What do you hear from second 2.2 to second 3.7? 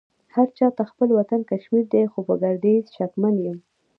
په ګرديز شکمن يم